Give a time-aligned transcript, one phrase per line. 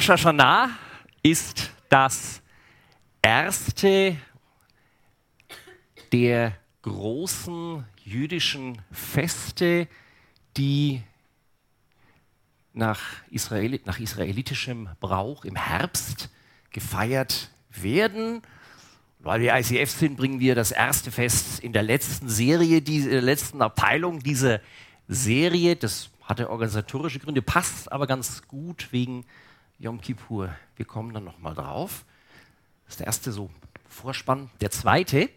[0.00, 0.70] Rosh Hashanah
[1.22, 2.40] ist das
[3.20, 4.16] erste
[6.10, 9.88] der großen jüdischen Feste,
[10.56, 11.02] die
[12.72, 12.98] nach,
[13.30, 16.30] Israel, nach israelitischem Brauch im Herbst
[16.70, 18.40] gefeiert werden.
[19.18, 23.20] Weil wir ICF sind, bringen wir das erste Fest in der letzten Serie, in der
[23.20, 24.62] letzten Abteilung dieser
[25.08, 25.76] Serie.
[25.76, 29.26] Das hatte organisatorische Gründe, passt aber ganz gut wegen
[29.80, 30.54] Yom Kippur.
[30.76, 32.04] Wir kommen dann nochmal drauf.
[32.84, 33.48] Das ist der erste so
[33.88, 34.50] Vorspann.
[34.60, 35.30] Der zweite,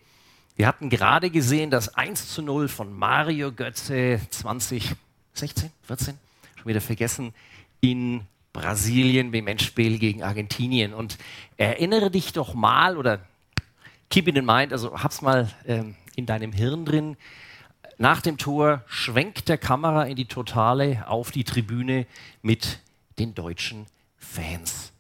[0.58, 6.20] wir hatten gerade gesehen, das 1 zu 0 von Mario Götze 2016, 14,
[6.58, 7.34] schon wieder vergessen,
[7.80, 8.22] in
[8.52, 10.94] Brasilien beim Endspiel gegen Argentinien.
[10.94, 11.18] Und
[11.55, 13.22] erinnere dich doch mal oder
[14.10, 17.16] keep it in mind, also hab's mal ähm, in deinem Hirn drin.
[17.98, 22.07] Nach dem Tor schwenkt der Kamera in die Totale auf die Tribüne
[22.41, 22.80] mit
[23.20, 23.85] den deutschen
[24.24, 24.91] Fans.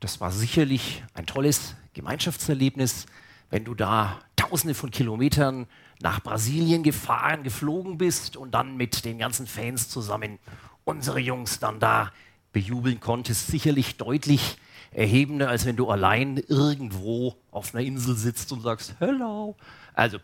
[0.00, 3.06] Das war sicherlich ein tolles Gemeinschaftserlebnis,
[3.50, 5.66] wenn du da tausende von Kilometern
[6.00, 10.38] nach Brasilien gefahren, geflogen bist und dann mit den ganzen Fans zusammen
[10.84, 12.12] unsere Jungs dann da
[12.52, 13.48] bejubeln konntest.
[13.48, 14.56] Sicherlich deutlich
[14.90, 19.56] erhebender, als wenn du allein irgendwo auf einer Insel sitzt und sagst, hello.
[19.94, 20.18] Also,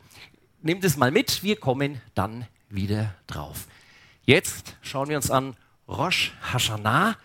[0.62, 3.66] nimm das mal mit, wir kommen dann wieder drauf.
[4.24, 7.16] Jetzt schauen wir uns an Rosh Hashanah,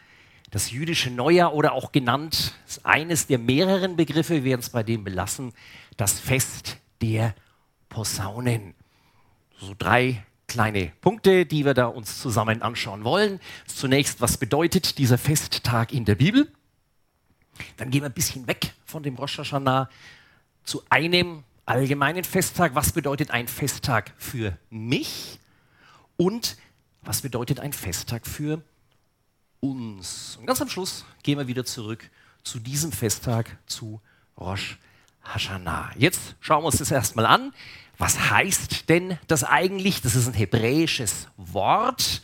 [0.53, 4.83] das jüdische Neujahr oder auch genannt, ist eines der mehreren Begriffe, wir werden es bei
[4.83, 5.51] dem belassen,
[5.97, 7.33] das Fest der
[7.89, 8.75] Posaunen.
[9.57, 13.39] So drei kleine Punkte, die wir da uns zusammen anschauen wollen.
[13.65, 16.47] Zunächst, was bedeutet dieser Festtag in der Bibel?
[17.77, 19.89] Dann gehen wir ein bisschen weg von dem Rosh Hashanah
[20.63, 22.75] zu einem allgemeinen Festtag.
[22.75, 25.39] Was bedeutet ein Festtag für mich?
[26.15, 26.57] Und
[27.01, 28.61] was bedeutet ein Festtag für
[29.63, 30.35] uns?
[30.39, 32.09] Und ganz am Schluss gehen wir wieder zurück
[32.43, 34.01] zu diesem Festtag, zu
[34.37, 34.77] Rosh
[35.23, 35.91] Hashanah.
[35.97, 37.53] Jetzt schauen wir uns das erstmal an.
[37.97, 40.01] Was heißt denn das eigentlich?
[40.01, 42.21] Das ist ein hebräisches Wort.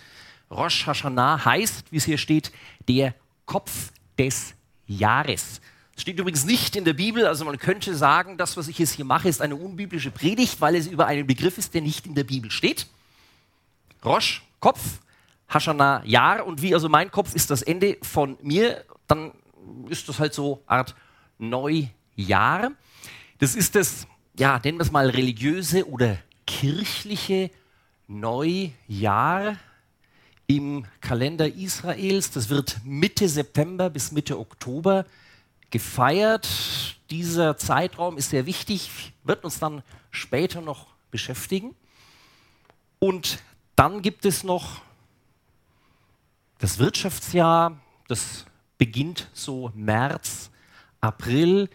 [0.51, 2.51] Rosh Hashanah heißt, wie es hier steht,
[2.89, 4.53] der Kopf des
[4.85, 5.61] Jahres.
[5.93, 8.93] Das steht übrigens nicht in der Bibel, also man könnte sagen, das, was ich jetzt
[8.93, 12.15] hier mache, ist eine unbiblische Predigt, weil es über einen Begriff ist, der nicht in
[12.15, 12.87] der Bibel steht.
[14.03, 14.99] Rosh, Kopf,
[15.49, 19.31] Hashanah, Jahr und wie also mein Kopf ist das Ende von mir, dann
[19.89, 20.95] ist das halt so Art
[21.39, 22.71] Neujahr.
[23.39, 27.49] Das ist das, ja, nennen wir es mal religiöse oder kirchliche
[28.07, 29.57] Neujahr
[30.45, 32.31] im Kalender Israels.
[32.31, 35.05] Das wird Mitte September bis Mitte Oktober
[35.71, 36.47] gefeiert.
[37.09, 41.75] Dieser Zeitraum ist sehr wichtig, wird uns dann später noch beschäftigen.
[42.99, 43.39] Und
[43.75, 44.81] dann gibt es noch
[46.59, 48.45] das Wirtschaftsjahr, das
[48.77, 50.51] beginnt so März,
[51.01, 51.69] April.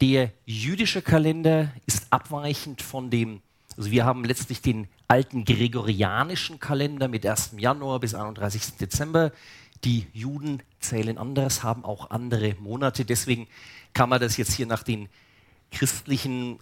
[0.00, 3.42] Der jüdische Kalender ist abweichend von dem,
[3.76, 7.52] also wir haben letztlich den alten gregorianischen Kalender mit 1.
[7.58, 8.76] Januar bis 31.
[8.78, 9.32] Dezember.
[9.84, 13.04] Die Juden zählen anders, haben auch andere Monate.
[13.04, 13.46] Deswegen
[13.92, 15.08] kann man das jetzt hier nach den
[15.70, 16.58] christlichen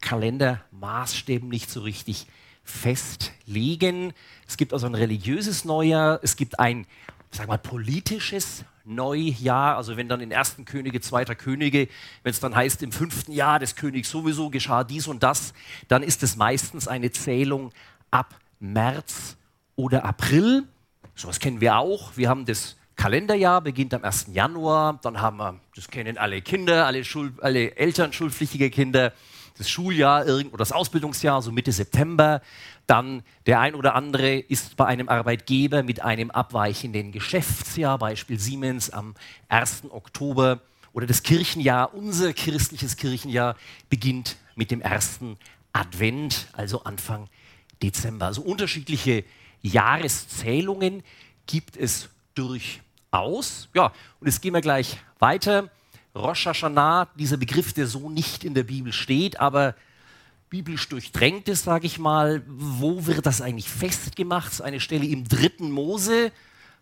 [0.00, 2.26] Kalendermaßstäben nicht so richtig
[2.64, 4.12] festlegen.
[4.46, 6.86] Es gibt also ein religiöses Neujahr, es gibt ein,
[7.32, 11.88] sag mal, politisches Neujahr, also wenn dann in ersten Könige, zweiter Könige,
[12.22, 15.54] wenn es dann heißt, im fünften Jahr des Königs sowieso geschah dies und das,
[15.88, 17.72] dann ist es meistens eine Zählung
[18.10, 19.36] ab März
[19.76, 20.64] oder April.
[21.14, 22.16] So was kennen wir auch.
[22.16, 24.26] Wir haben das Kalenderjahr, beginnt am 1.
[24.32, 29.12] Januar, dann haben wir, das kennen alle Kinder, alle, Schul alle Eltern, schulpflichtige Kinder,
[29.58, 32.42] das Schuljahr oder das Ausbildungsjahr, so Mitte September.
[32.86, 38.90] Dann der ein oder andere ist bei einem Arbeitgeber mit einem abweichenden Geschäftsjahr, Beispiel Siemens
[38.90, 39.14] am
[39.48, 39.84] 1.
[39.90, 40.60] Oktober.
[40.92, 43.56] Oder das Kirchenjahr, unser christliches Kirchenjahr,
[43.88, 45.38] beginnt mit dem ersten
[45.72, 47.28] Advent, also Anfang
[47.82, 48.26] Dezember.
[48.26, 49.24] Also unterschiedliche
[49.62, 51.02] Jahreszählungen
[51.46, 53.68] gibt es durchaus.
[53.74, 55.70] Ja, und jetzt gehen wir gleich weiter.
[56.14, 59.74] Rosh Hashanah, dieser Begriff, der so nicht in der Bibel steht, aber
[60.52, 62.42] biblisch durchdrängt ist, sage ich mal.
[62.46, 64.60] Wo wird das eigentlich festgemacht?
[64.60, 66.30] Eine Stelle im dritten Mose,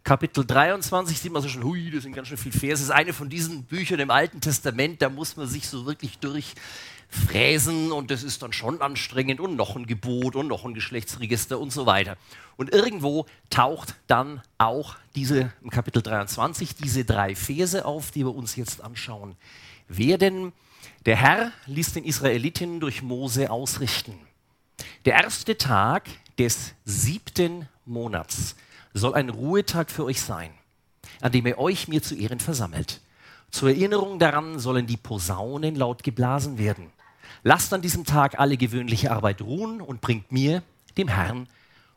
[0.03, 2.73] Kapitel 23, sieht man so schon, hui, das sind ganz schön viele Verse.
[2.73, 6.19] Das ist eine von diesen Büchern im Alten Testament, da muss man sich so wirklich
[6.19, 11.61] durchfräsen und das ist dann schon anstrengend und noch ein Gebot und noch ein Geschlechtsregister
[11.61, 12.17] und so weiter.
[12.57, 18.35] Und irgendwo taucht dann auch diese, im Kapitel 23, diese drei Verse auf, die wir
[18.35, 19.37] uns jetzt anschauen
[19.87, 20.53] werden.
[21.07, 24.19] Der Herr ließ den Israeliten durch Mose ausrichten.
[25.05, 26.09] Der erste Tag
[26.39, 28.55] des siebten Monats
[28.93, 30.53] soll ein Ruhetag für euch sein.
[31.21, 33.01] an dem ihr euch mir zu Ehren versammelt.
[33.51, 36.91] Zur Erinnerung daran sollen die Posaunen laut geblasen werden.
[37.43, 40.63] Lasst an diesem Tag alle gewöhnliche Arbeit ruhen und bringt mir,
[40.97, 41.49] dem Herrn,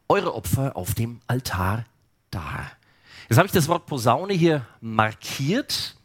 [0.08, 1.86] eure Opfer auf dem Altar
[2.32, 2.72] dar.
[3.30, 5.96] Jetzt habe ich das Wort Posaune hier markiert.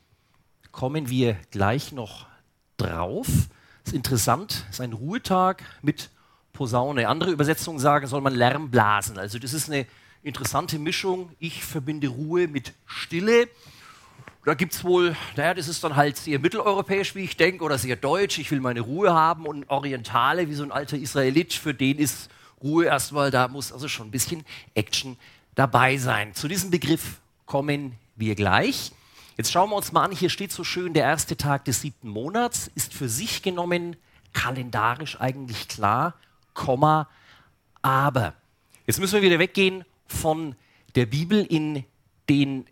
[0.70, 2.26] Kommen wir gleich noch
[2.78, 3.26] drauf.
[3.84, 6.10] Ist interessant, es ist ein Ruhetag mit
[6.52, 7.08] Posaune.
[7.08, 9.18] Andere Übersetzungen sagen, soll man Lärm blasen.
[9.18, 9.86] Also das ist eine
[10.22, 11.30] interessante Mischung.
[11.38, 13.48] Ich verbinde Ruhe mit Stille.
[14.44, 17.76] Da gibt es wohl, naja, das ist dann halt sehr mitteleuropäisch, wie ich denke, oder
[17.76, 18.38] sehr deutsch.
[18.38, 19.46] Ich will meine Ruhe haben.
[19.46, 22.30] Und Orientale, wie so ein alter Israelit, für den ist
[22.62, 24.44] Ruhe erstmal, da muss also schon ein bisschen
[24.74, 25.16] Action
[25.54, 26.34] dabei sein.
[26.34, 28.92] Zu diesem Begriff kommen wir gleich.
[29.38, 32.08] Jetzt schauen wir uns mal an, hier steht so schön, der erste Tag des siebten
[32.08, 33.94] Monats ist für sich genommen
[34.32, 36.14] kalendarisch eigentlich klar,
[36.54, 37.08] Komma,
[37.80, 38.34] aber.
[38.84, 40.56] Jetzt müssen wir wieder weggehen von
[40.96, 41.84] der Bibel in
[42.28, 42.66] den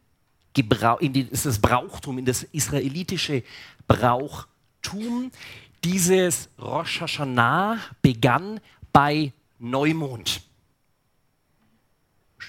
[0.54, 3.44] Gebrauch, in die, das Brauchtum, in das israelitische
[3.86, 5.30] Brauchtum.
[5.84, 8.58] Dieses Rosh Hashanah begann
[8.92, 10.42] bei Neumond.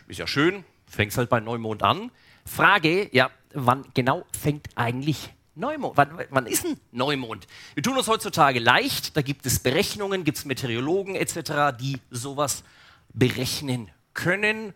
[0.07, 2.09] Ist ja schön, fängt halt bei Neumond an.
[2.45, 5.97] Frage, ja, wann genau fängt eigentlich Neumond?
[5.97, 7.47] Wann, wann ist ein Neumond?
[7.73, 12.63] Wir tun uns heutzutage leicht, da gibt es Berechnungen, gibt es Meteorologen etc., die sowas
[13.13, 14.67] berechnen können.
[14.67, 14.73] In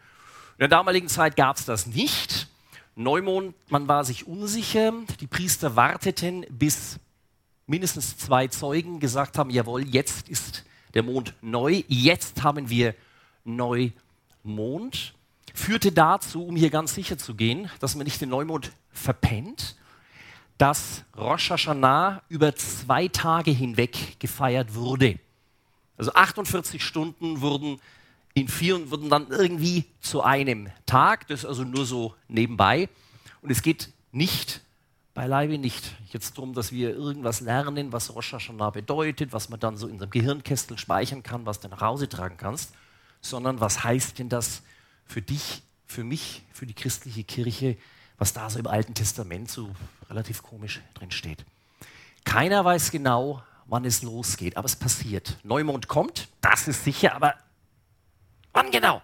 [0.60, 2.48] der damaligen Zeit gab es das nicht.
[2.96, 4.94] Neumond, man war sich unsicher.
[5.20, 7.00] Die Priester warteten, bis
[7.68, 12.96] mindestens zwei Zeugen gesagt haben, jawohl, jetzt ist der Mond neu, jetzt haben wir
[13.44, 15.14] Neumond.
[15.54, 19.76] Führte dazu, um hier ganz sicher zu gehen, dass man nicht den Neumond verpennt,
[20.58, 25.20] dass Rosh Hashanah über zwei Tage hinweg gefeiert wurde.
[25.98, 27.80] Also 48 Stunden wurden
[28.34, 32.88] in vier wurden dann irgendwie zu einem Tag, das also nur so nebenbei.
[33.42, 34.62] Und es geht nicht,
[35.14, 39.76] beileibe nicht, jetzt darum, dass wir irgendwas lernen, was Rosh Hashanah bedeutet, was man dann
[39.76, 42.74] so in seinem Gehirnkestel speichern kann, was du nach Hause tragen kannst,
[43.20, 44.64] sondern was heißt denn das
[45.12, 47.78] für dich, für mich, für die christliche Kirche,
[48.18, 49.72] was da so im Alten Testament so
[50.10, 51.46] relativ komisch drin steht.
[52.24, 55.38] Keiner weiß genau, wann es losgeht, aber es passiert.
[55.44, 57.36] Neumond kommt, das ist sicher, aber
[58.54, 59.02] Wann genau?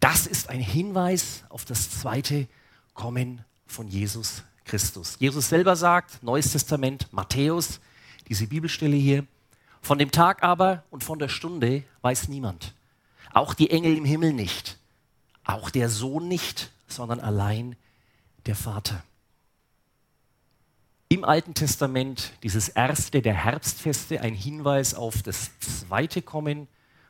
[0.00, 2.48] Das ist ein Hinweis auf das zweite
[2.94, 5.16] Kommen von Jesus Christus.
[5.18, 7.80] Jesus selber sagt, Neues Testament, Matthäus,
[8.28, 9.26] diese Bibelstelle hier,
[9.82, 12.74] von dem Tag aber und von der Stunde weiß niemand.
[13.32, 14.79] Auch die Engel im Himmel nicht.
[15.50, 17.74] Auch der Sohn nicht, sondern allein
[18.46, 19.02] der Vater.
[21.08, 26.68] Im Alten Testament dieses erste der Herbstfeste, ein Hinweis auf das zweite Kommen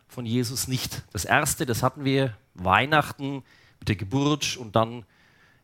[0.09, 1.03] von Jesus nicht.
[1.13, 3.43] Das erste, das hatten wir Weihnachten
[3.79, 5.05] mit der Geburt und dann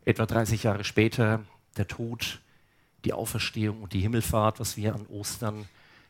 [0.04, 1.44] etwa 30 Jahre später
[1.78, 2.40] der Tod,
[3.06, 5.66] die Auferstehung und die Himmelfahrt, was wir an Ostern,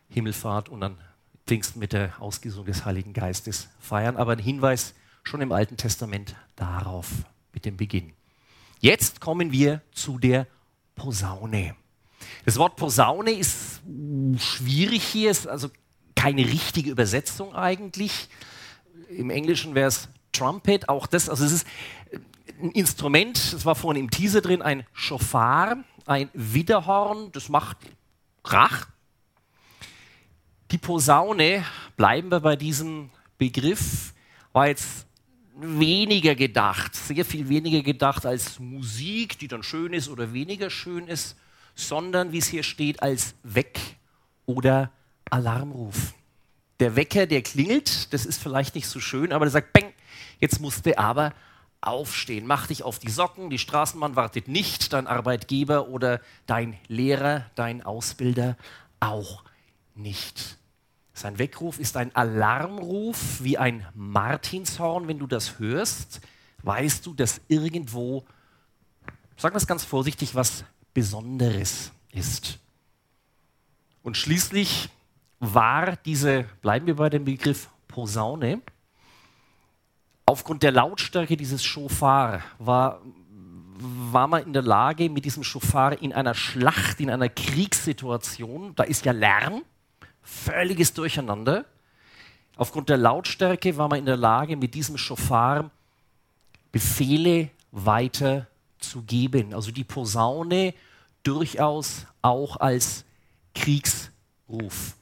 [0.09, 0.99] Himmelfahrt und an
[1.47, 4.17] Pfingsten mit der Ausgießung des Heiligen Geistes feiern.
[4.17, 4.95] Aber ein Hinweis
[5.27, 7.09] schon im Alten Testament darauf
[7.53, 8.13] mit dem Beginn.
[8.81, 10.47] Jetzt kommen wir zu der
[10.95, 11.75] Posaune.
[12.45, 13.81] Das Wort Posaune ist
[14.37, 15.69] schwierig hier, ist also
[16.15, 18.29] keine richtige Übersetzung eigentlich.
[19.09, 21.67] Im Englischen wäre es Trumpet, auch das, also es ist
[22.63, 27.79] ein Instrument, es war vorhin im Teaser drin, ein Schofar, ein Widerhorn, das macht
[28.43, 28.87] Krach.
[30.71, 31.65] Die Posaune,
[31.97, 34.15] bleiben wir bei diesem Begriff,
[34.53, 35.06] war jetzt
[35.57, 41.09] weniger gedacht, sehr viel weniger gedacht als Musik, die dann schön ist oder weniger schön
[41.09, 41.37] ist,
[41.75, 43.97] sondern wie es hier steht, als Weg-
[44.45, 44.91] oder
[45.31, 46.15] Alarmruf.
[46.79, 49.93] Der Wecker, der klingelt, das ist vielleicht nicht so schön, aber der sagt, bang,
[50.41, 51.33] jetzt musst du aber
[51.81, 52.47] aufstehen.
[52.47, 57.83] Mach dich auf die Socken, die Straßenbahn wartet nicht, dein Arbeitgeber oder dein Lehrer, dein
[57.83, 58.57] Ausbilder
[59.01, 59.43] auch
[59.95, 60.59] nicht.
[61.17, 65.09] Sein Weckruf ist ein Alarmruf wie ein Martinshorn.
[65.09, 66.21] Wenn du das hörst,
[66.63, 68.27] weißt du, dass irgendwo,
[69.39, 72.59] sagen wir es ganz vorsichtig, was Besonderes ist.
[74.03, 74.91] Und schließlich
[75.41, 78.61] war diese, bleiben wir bei dem Begriff Posaune,
[80.27, 83.01] aufgrund der Lautstärke dieses Schofar war,
[83.79, 88.83] war man in der Lage, mit diesem Schofar in einer Schlacht, in einer Kriegssituation, da
[88.83, 89.63] ist ja Lärm,
[90.27, 91.65] völliges Durcheinander,
[92.57, 95.71] aufgrund der Lautstärke war man in der Lage, mit diesem Schofar
[96.73, 99.55] Befehle weiter zu geben.
[99.55, 100.75] Also die Posaune
[101.23, 103.05] durchaus auch als
[103.55, 104.97] Kriegsruf.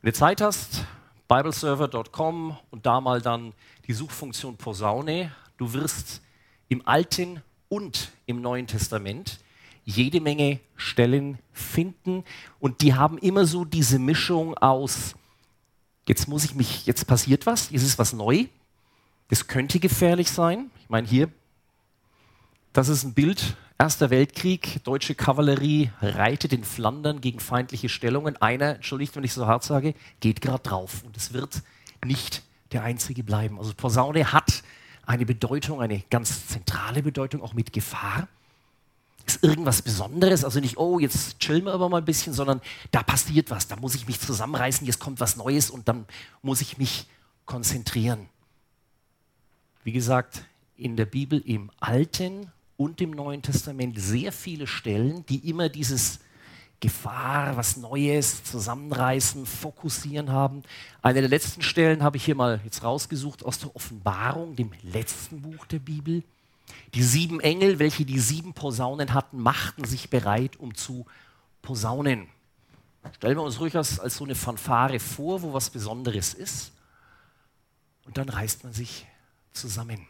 [0.00, 0.84] Wenn du Zeit hast,
[1.28, 3.52] bibleserver.com und da mal dann
[3.86, 5.32] die Suchfunktion Posaune.
[5.58, 6.22] Du wirst
[6.68, 9.38] im Alten und im Neuen Testament
[9.84, 12.24] jede Menge Stellen finden
[12.58, 15.14] und die haben immer so diese Mischung aus,
[16.08, 18.46] jetzt muss ich mich, jetzt passiert was, jetzt ist was neu,
[19.28, 20.70] das könnte gefährlich sein.
[20.82, 21.28] Ich meine hier,
[22.72, 28.36] das ist ein Bild, Erster Weltkrieg, deutsche Kavallerie reitet in Flandern gegen feindliche Stellungen.
[28.36, 31.62] Einer, entschuldigt, wenn ich so hart sage, geht gerade drauf und es wird
[32.04, 33.58] nicht der einzige bleiben.
[33.58, 34.62] Also Posaune hat
[35.06, 38.28] eine Bedeutung, eine ganz zentrale Bedeutung, auch mit Gefahr
[39.26, 40.44] ist irgendwas Besonderes.
[40.44, 42.60] Also nicht, oh, jetzt chillen wir aber mal ein bisschen, sondern
[42.90, 46.06] da passiert was, da muss ich mich zusammenreißen, jetzt kommt was Neues und dann
[46.42, 47.06] muss ich mich
[47.44, 48.28] konzentrieren.
[49.84, 50.44] Wie gesagt,
[50.76, 56.20] in der Bibel im Alten und im Neuen Testament sehr viele Stellen, die immer dieses
[56.80, 60.62] Gefahr, was Neues, zusammenreißen, fokussieren haben.
[61.02, 65.42] Eine der letzten Stellen habe ich hier mal jetzt rausgesucht aus der Offenbarung, dem letzten
[65.42, 66.22] Buch der Bibel.
[66.94, 71.06] Die sieben Engel, welche die sieben Posaunen hatten, machten sich bereit, um zu
[71.62, 72.28] posaunen.
[73.16, 76.72] Stellen wir uns ruhig als, so eine Fanfare vor, wo was Besonderes ist.
[78.04, 79.06] Und dann reißt man sich
[79.52, 80.06] zusammen.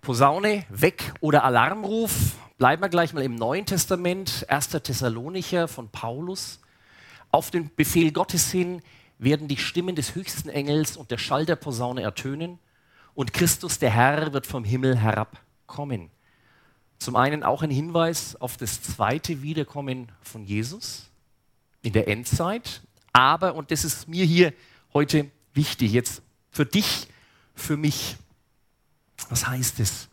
[0.00, 2.36] Posaune, Weg- oder Alarmruf.
[2.58, 4.68] Bleiben wir gleich mal im Neuen Testament, 1.
[4.68, 6.60] Thessalonicher von Paulus.
[7.30, 8.82] Auf den Befehl Gottes hin
[9.18, 12.58] werden die Stimmen des höchsten Engels und der Schall der Posaune ertönen
[13.14, 16.10] und Christus, der Herr, wird vom Himmel herabkommen.
[16.98, 21.10] Zum einen auch ein Hinweis auf das zweite Wiederkommen von Jesus
[21.82, 22.82] in der Endzeit.
[23.12, 24.52] Aber, und das ist mir hier
[24.92, 27.08] heute wichtig, jetzt für dich,
[27.54, 28.16] für mich,
[29.28, 30.08] was heißt es?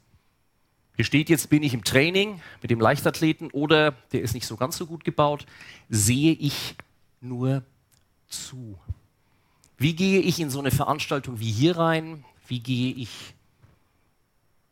[0.96, 4.58] Hier steht jetzt, bin ich im Training mit dem Leichtathleten oder der ist nicht so
[4.58, 5.46] ganz so gut gebaut,
[5.90, 6.76] sehe ich
[7.22, 7.64] nur
[8.28, 8.80] zu.
[9.78, 12.26] Wie gehe ich in so eine Veranstaltung wie hier rein?
[12.48, 13.34] Wie gehe ich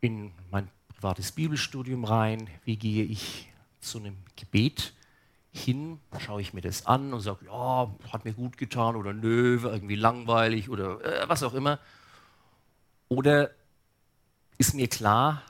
[0.00, 2.48] in mein privates Bibelstudium rein?
[2.64, 3.48] Wie gehe ich
[3.80, 4.94] zu einem Gebet
[5.52, 6.00] hin?
[6.18, 9.72] Schaue ich mir das an und sage, ja, hat mir gut getan oder nö, war
[9.72, 11.78] irgendwie langweilig oder äh, was auch immer.
[13.08, 13.50] Oder
[14.58, 15.42] ist mir klar,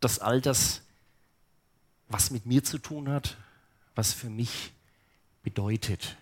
[0.00, 0.82] dass all das,
[2.08, 3.36] was mit mir zu tun hat,
[3.94, 4.72] was für mich
[5.42, 6.16] bedeutet.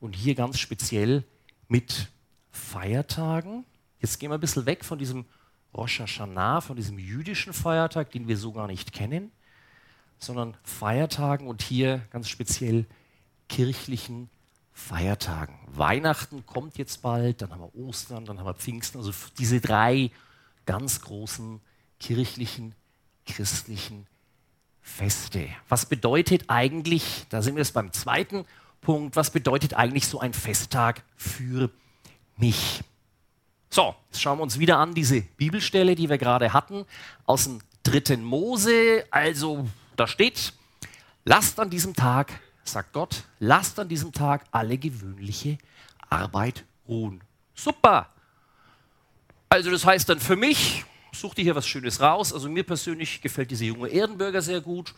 [0.00, 1.24] Und hier ganz speziell
[1.68, 2.08] mit
[2.50, 3.64] Feiertagen,
[4.02, 5.24] Jetzt gehen wir ein bisschen weg von diesem
[5.72, 9.30] Rosh Hashanah, von diesem jüdischen Feiertag, den wir so gar nicht kennen,
[10.18, 12.84] sondern Feiertagen und hier ganz speziell
[13.48, 14.28] kirchlichen
[14.72, 15.54] Feiertagen.
[15.68, 20.10] Weihnachten kommt jetzt bald, dann haben wir Ostern, dann haben wir Pfingsten, also diese drei
[20.66, 21.60] ganz großen
[22.00, 22.74] kirchlichen,
[23.24, 24.08] christlichen
[24.80, 25.48] Feste.
[25.68, 28.46] Was bedeutet eigentlich, da sind wir jetzt beim zweiten
[28.80, 31.70] Punkt, was bedeutet eigentlich so ein Festtag für
[32.36, 32.82] mich?
[33.74, 36.84] So, jetzt schauen wir uns wieder an diese Bibelstelle, die wir gerade hatten,
[37.24, 39.06] aus dem dritten Mose.
[39.10, 40.52] Also, da steht,
[41.24, 45.56] lasst an diesem Tag, sagt Gott, lasst an diesem Tag alle gewöhnliche
[46.10, 47.24] Arbeit ruhen.
[47.54, 48.10] Super!
[49.48, 52.34] Also, das heißt dann für mich, such dir hier was Schönes raus.
[52.34, 54.92] Also, mir persönlich gefällt diese junge Erdenbürger sehr gut.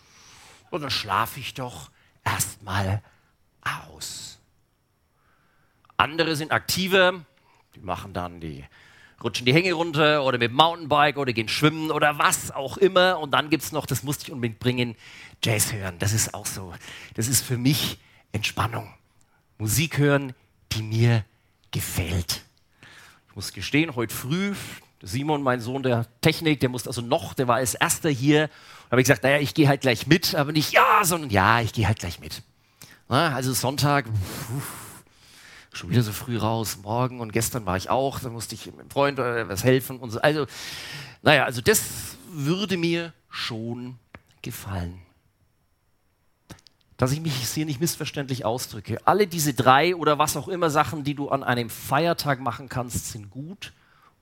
[0.71, 1.93] Und dann schlafe ich doch
[2.25, 3.05] erstmal
[3.63, 4.41] aus.
[5.97, 7.25] Andere sind aktiver
[7.75, 8.65] die machen dann die,
[9.23, 13.19] rutschen die Hänge runter oder mit dem Mountainbike oder gehen schwimmen oder was auch immer.
[13.19, 14.97] Und dann gibt es noch, das musste ich unbedingt bringen,
[15.43, 15.99] Jazz hören.
[15.99, 16.73] Das ist auch so.
[17.15, 17.99] Das ist für mich
[18.33, 18.93] Entspannung.
[19.59, 20.35] Musik hören,
[20.73, 21.25] die mir
[21.71, 22.43] gefällt.
[23.29, 24.55] Ich muss gestehen, heute früh,
[25.03, 28.49] Simon, mein Sohn der Technik, der musste also noch, der war als erster hier.
[28.49, 31.61] Da habe ich gesagt, naja, ich gehe halt gleich mit, aber nicht ja, sondern ja,
[31.61, 32.43] ich gehe halt gleich mit.
[33.09, 34.84] Na, also Sonntag, pf,
[35.77, 38.91] schon wieder so früh raus, morgen und gestern war ich auch, da musste ich meinem
[38.91, 40.21] Freund was helfen und so.
[40.21, 40.47] Also,
[41.23, 43.99] naja, also das würde mir schon
[44.43, 45.01] gefallen.
[46.97, 48.99] Dass ich mich hier nicht missverständlich ausdrücke.
[49.05, 53.11] Alle diese drei oder was auch immer Sachen, die du an einem Feiertag machen kannst,
[53.11, 53.73] sind gut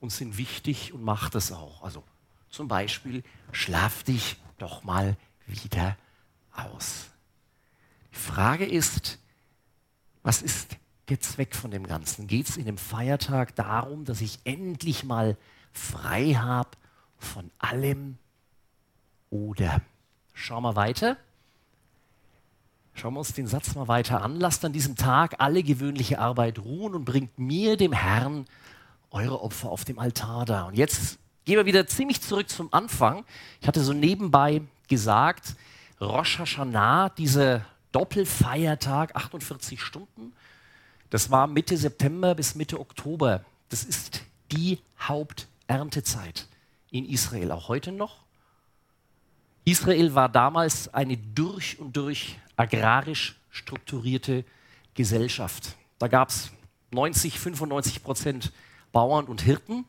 [0.00, 1.82] und sind wichtig und mach das auch.
[1.82, 2.02] Also
[2.48, 5.16] zum Beispiel, schlaf dich doch mal
[5.46, 5.96] wieder
[6.54, 7.06] aus.
[8.12, 9.18] Die Frage ist,
[10.22, 10.76] was ist
[11.12, 12.26] der Zweck von dem Ganzen?
[12.26, 15.36] Geht es in dem Feiertag darum, dass ich endlich mal
[15.70, 16.70] frei habe
[17.18, 18.16] von allem?
[19.28, 19.82] Oder
[20.32, 21.18] schauen wir weiter.
[22.94, 24.40] Schauen wir uns den Satz mal weiter an.
[24.40, 28.46] Lasst an diesem Tag alle gewöhnliche Arbeit ruhen und bringt mir, dem Herrn,
[29.10, 30.64] eure Opfer auf dem Altar da.
[30.64, 33.26] Und jetzt gehen wir wieder ziemlich zurück zum Anfang.
[33.60, 35.56] Ich hatte so nebenbei gesagt,
[36.00, 40.32] Rosh Hashanah, dieser Doppelfeiertag, 48 Stunden,
[41.12, 43.44] das war Mitte September bis Mitte Oktober.
[43.68, 46.46] Das ist die Haupterntezeit
[46.90, 48.24] in Israel, auch heute noch.
[49.66, 54.46] Israel war damals eine durch und durch agrarisch strukturierte
[54.94, 55.76] Gesellschaft.
[55.98, 56.50] Da gab es
[56.92, 58.50] 90, 95 Prozent
[58.90, 59.84] Bauern und Hirten.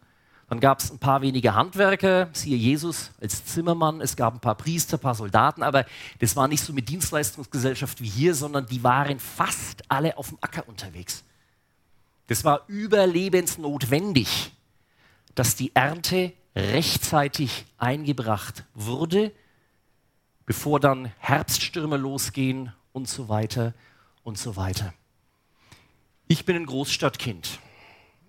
[0.50, 4.56] Dann gab es ein paar wenige Handwerker, siehe Jesus als Zimmermann, es gab ein paar
[4.56, 5.86] Priester, ein paar Soldaten, aber
[6.20, 10.38] das war nicht so mit Dienstleistungsgesellschaft wie hier, sondern die waren fast alle auf dem
[10.42, 11.24] Acker unterwegs.
[12.28, 14.52] Das war überlebensnotwendig,
[15.36, 19.32] dass die Ernte rechtzeitig eingebracht wurde,
[20.46, 23.74] bevor dann Herbststürme losgehen und so weiter
[24.24, 24.94] und so weiter.
[26.28, 27.60] Ich bin ein Großstadtkind.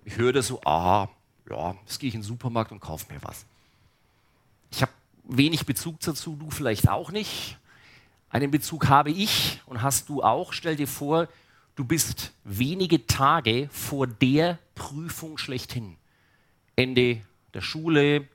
[0.04, 1.09] Ich höre das so, ah,
[1.48, 3.44] ja, jetzt gehe ich in den Supermarkt und kaufe mir was.
[4.70, 4.92] Ich habe
[5.24, 7.58] wenig Bezug dazu, du vielleicht auch nicht.
[8.30, 10.52] Einen Bezug habe ich und hast du auch.
[10.52, 11.28] Stell dir vor,
[11.76, 15.96] du bist wenige Tage vor der Prüfung schlechthin.
[16.76, 17.20] Ende
[17.52, 18.26] der Schule,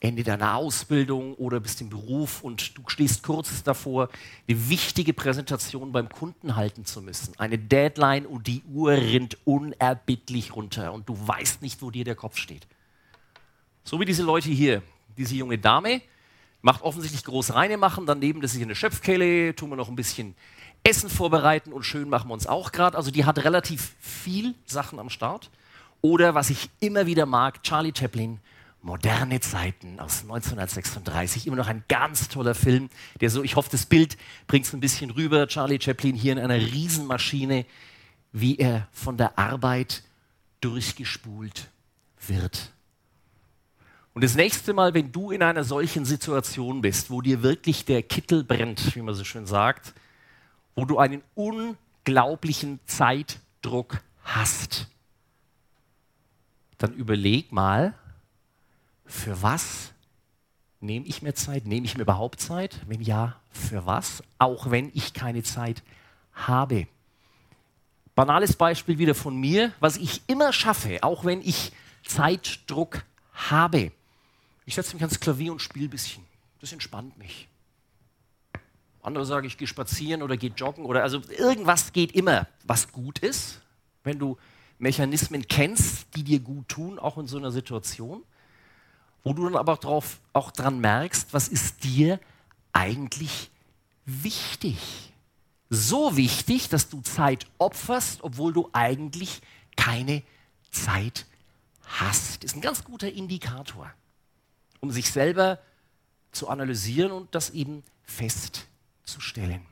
[0.00, 4.10] Ende deiner Ausbildung oder bist im Beruf und du stehst kurz davor,
[4.46, 7.32] eine wichtige Präsentation beim Kunden halten zu müssen.
[7.38, 12.14] Eine Deadline und die Uhr rinnt unerbittlich runter und du weißt nicht, wo dir der
[12.14, 12.66] Kopf steht.
[13.84, 14.82] So wie diese Leute hier.
[15.16, 16.02] Diese junge Dame
[16.60, 20.34] macht offensichtlich groß reine machen, daneben das ist eine Schöpfkelle, tun wir noch ein bisschen
[20.84, 22.98] Essen vorbereiten und schön machen wir uns auch gerade.
[22.98, 25.50] Also die hat relativ viel Sachen am Start.
[26.02, 28.40] Oder was ich immer wieder mag, Charlie Chaplin,
[28.86, 32.88] Moderne Zeiten aus 1936, immer noch ein ganz toller Film,
[33.20, 34.16] der so, ich hoffe, das Bild
[34.46, 35.48] bringt es ein bisschen rüber.
[35.48, 37.66] Charlie Chaplin hier in einer Riesenmaschine,
[38.30, 40.04] wie er von der Arbeit
[40.60, 41.68] durchgespult
[42.28, 42.70] wird.
[44.14, 48.04] Und das nächste Mal, wenn du in einer solchen Situation bist, wo dir wirklich der
[48.04, 49.94] Kittel brennt, wie man so schön sagt,
[50.76, 54.86] wo du einen unglaublichen Zeitdruck hast,
[56.78, 57.94] dann überleg mal,
[59.06, 59.92] für was
[60.80, 61.66] nehme ich mir Zeit?
[61.66, 62.80] Nehme ich mir überhaupt Zeit?
[62.86, 64.22] Wenn ja, für was?
[64.38, 65.82] Auch wenn ich keine Zeit
[66.32, 66.86] habe.
[68.14, 71.72] Banales Beispiel wieder von mir, was ich immer schaffe, auch wenn ich
[72.04, 73.92] Zeitdruck habe.
[74.64, 76.24] Ich setze mich ans Klavier und spiele ein bisschen.
[76.60, 77.48] Das entspannt mich.
[79.02, 83.20] Andere sagen, ich gehe spazieren oder gehe joggen oder also irgendwas geht immer, was gut
[83.20, 83.60] ist,
[84.02, 84.36] wenn du
[84.78, 88.24] Mechanismen kennst, die dir gut tun, auch in so einer Situation
[89.26, 92.20] wo du dann aber drauf, auch dran merkst, was ist dir
[92.72, 93.50] eigentlich
[94.04, 94.78] wichtig.
[95.68, 99.42] So wichtig, dass du Zeit opferst, obwohl du eigentlich
[99.76, 100.22] keine
[100.70, 101.26] Zeit
[101.82, 102.44] hast.
[102.44, 103.90] Ist ein ganz guter Indikator,
[104.78, 105.58] um sich selber
[106.30, 109.66] zu analysieren und das eben festzustellen.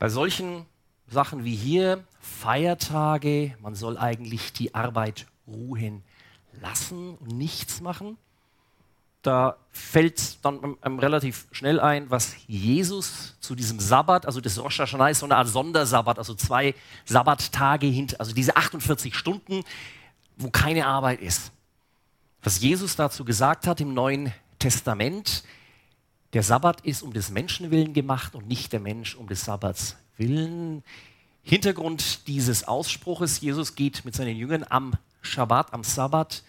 [0.00, 0.66] Bei solchen
[1.06, 6.02] Sachen wie hier, Feiertage, man soll eigentlich die Arbeit ruhen
[6.60, 8.16] lassen und nichts machen,
[9.22, 14.78] da fällt dann einem relativ schnell ein, was Jesus zu diesem Sabbat, also das Rosh
[14.78, 19.62] Hashanah ist so eine Art Sondersabbat, also zwei Sabbattage hinter, also diese 48 Stunden,
[20.38, 21.52] wo keine Arbeit ist.
[22.42, 25.44] Was Jesus dazu gesagt hat im Neuen Testament,
[26.32, 29.96] der Sabbat ist um des Menschen willen gemacht und nicht der Mensch um des Sabbats
[30.16, 30.82] willen.
[31.42, 36.42] Hintergrund dieses Ausspruches, Jesus geht mit seinen Jüngern am Schabbat, am Sabbat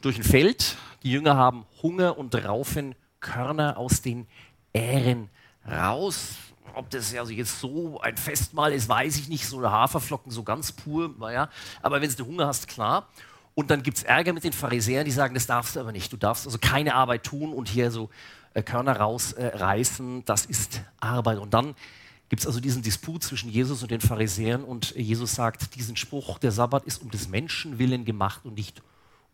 [0.00, 0.76] durch ein Feld.
[1.02, 4.26] Die Jünger haben Hunger und raufen Körner aus den
[4.72, 5.28] Ähren
[5.66, 6.36] raus.
[6.74, 9.46] Ob das also jetzt so ein Festmahl ist, weiß ich nicht.
[9.46, 11.48] So eine Haferflocken, so ganz pur, naja.
[11.82, 13.08] Aber wenn du Hunger hast, klar.
[13.54, 16.12] Und dann gibt es Ärger mit den Pharisäern, die sagen, das darfst du aber nicht.
[16.12, 18.10] Du darfst also keine Arbeit tun und hier so
[18.52, 20.24] äh, Körner rausreißen.
[20.26, 21.38] Das ist Arbeit.
[21.38, 21.74] Und dann
[22.28, 26.38] gibt es also diesen Disput zwischen Jesus und den Pharisäern und Jesus sagt diesen Spruch,
[26.38, 28.82] der Sabbat ist um des Menschen willen gemacht und nicht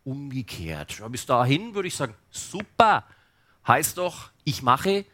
[0.03, 0.99] umgekehrt.
[0.99, 3.03] Ja, bis dahin würde ich sagen, super,
[3.67, 5.05] heißt doch, ich mache,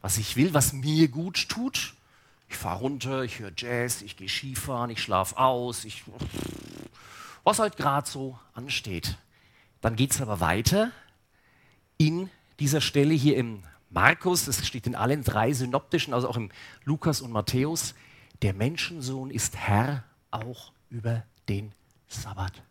[0.00, 1.94] was ich will, was mir gut tut.
[2.48, 6.04] Ich fahre runter, ich höre Jazz, ich gehe Skifahren, ich schlafe aus, ich,
[7.44, 9.18] was halt gerade so ansteht.
[9.80, 10.90] Dann geht es aber weiter
[11.98, 16.50] in dieser Stelle hier im Markus, es steht in allen drei synoptischen, also auch im
[16.84, 17.94] Lukas und Matthäus,
[18.42, 21.72] der Menschensohn ist Herr auch über den
[22.08, 22.62] Sabbat.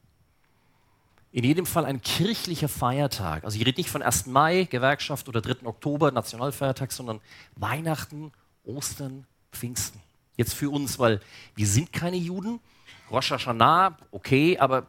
[1.31, 3.43] In jedem Fall ein kirchlicher Feiertag.
[3.43, 4.27] Also ich rede nicht von 1.
[4.27, 5.65] Mai, Gewerkschaft oder 3.
[5.65, 7.19] Oktober, Nationalfeiertag, sondern
[7.55, 8.31] Weihnachten,
[8.63, 10.01] Ostern, Pfingsten.
[10.35, 11.19] Jetzt für uns, weil
[11.55, 12.59] wir sind keine Juden.
[13.11, 14.87] Rosh Hashanah, okay, aber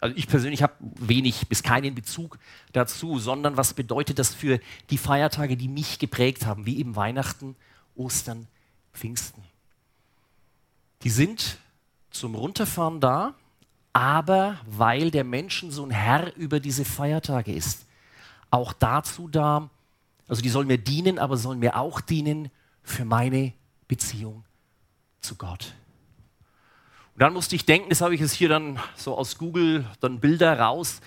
[0.00, 2.38] also ich persönlich habe wenig bis keinen Bezug
[2.72, 7.56] dazu, sondern was bedeutet das für die Feiertage, die mich geprägt haben, wie eben Weihnachten,
[7.94, 8.46] Ostern,
[8.92, 9.42] Pfingsten.
[11.02, 11.58] Die sind
[12.10, 13.34] zum Runterfahren da,
[13.92, 17.86] aber weil der Menschensohn Herr über diese Feiertage ist.
[18.50, 19.68] auch dazu da,
[20.28, 22.50] also die sollen mir dienen, aber sollen mir auch dienen
[22.82, 23.52] für meine
[23.88, 24.44] Beziehung
[25.20, 25.74] zu Gott.
[27.16, 30.20] Und dann musste ich denken, das habe ich jetzt hier dann so aus Google, dann
[30.20, 31.00] Bilder raus,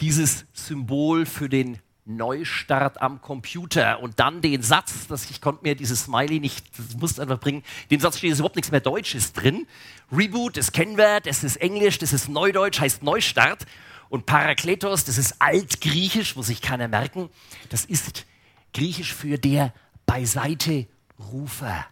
[0.00, 5.74] dieses Symbol für den Neustart am Computer und dann den Satz, dass ich konnte mir
[5.74, 9.32] dieses Smiley nicht, das musste einfach bringen, den Satz steht jetzt überhaupt nichts mehr Deutsches
[9.32, 9.66] drin.
[10.12, 13.64] Reboot, das kennen wir, das ist Englisch, das ist Neudeutsch, heißt Neustart.
[14.10, 17.30] Und Parakletos, das ist Altgriechisch, muss sich keiner merken,
[17.70, 18.26] das ist
[18.74, 19.72] Griechisch für der
[20.04, 21.86] Beiseite-Rufer.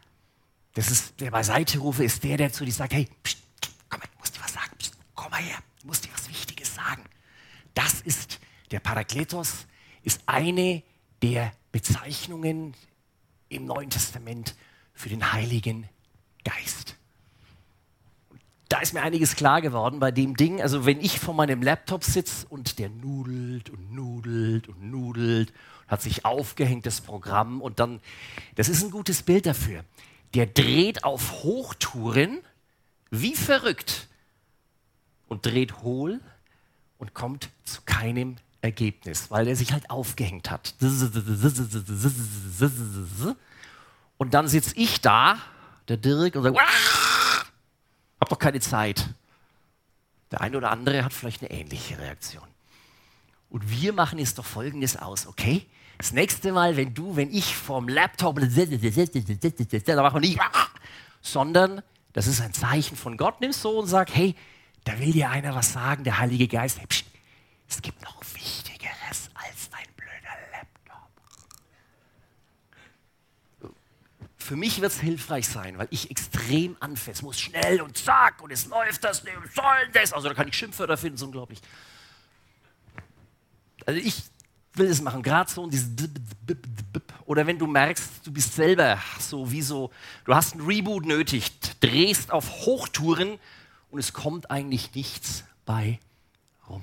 [0.74, 3.38] Das ist, der Beiseite-Rufer ist der, der zu dir sagt, hey, pst,
[3.88, 6.28] komm mal, ich muss dir was sagen, pst, komm mal her, ich muss dir was
[6.28, 7.04] Wichtiges sagen.
[7.74, 8.40] Das ist
[8.72, 9.66] der Parakletos,
[10.02, 10.82] ist eine
[11.22, 12.74] der Bezeichnungen
[13.48, 14.56] im Neuen Testament
[14.94, 15.88] für den Heiligen
[16.44, 16.96] Geist.
[18.68, 20.60] Da ist mir einiges klar geworden bei dem Ding.
[20.60, 25.52] Also wenn ich vor meinem Laptop sitze und der nudelt und nudelt und nudelt,
[25.86, 28.00] hat sich aufgehängt das Programm und dann,
[28.56, 29.84] das ist ein gutes Bild dafür.
[30.34, 32.40] Der dreht auf Hochtouren
[33.10, 34.08] wie verrückt
[35.32, 36.20] und dreht hohl
[36.98, 40.74] und kommt zu keinem Ergebnis, weil er sich halt aufgehängt hat.
[44.18, 45.38] Und dann sitze ich da,
[45.88, 46.58] der Dirk, und sage,
[48.20, 49.08] hab doch keine Zeit.
[50.30, 52.46] Der eine oder andere hat vielleicht eine ähnliche Reaktion.
[53.48, 55.66] Und wir machen jetzt doch Folgendes aus, okay?
[55.96, 60.38] Das nächste Mal, wenn du, wenn ich vom Laptop, da machen wir nicht,
[61.22, 64.36] sondern das ist ein Zeichen von Gott, nimmst so und sag, hey,
[64.84, 67.04] da will dir einer was sagen, der Heilige Geist, psch,
[67.68, 71.08] es gibt noch Wichtigeres als dein blöder Laptop.
[74.36, 77.16] Für mich wird es hilfreich sein, weil ich extrem anfällt.
[77.16, 79.22] Es muss schnell und zack und es läuft das,
[79.54, 80.12] soll das.
[80.12, 81.60] Also da kann ich Schimpfwörter finden, so unglaublich.
[83.86, 84.22] Also ich
[84.74, 85.90] will es machen, gerade so dieses
[87.24, 89.90] oder wenn du merkst, du bist selber so wie so,
[90.24, 93.38] du hast einen Reboot nötig, drehst auf Hochtouren
[93.92, 96.00] und es kommt eigentlich nichts bei
[96.68, 96.82] rum.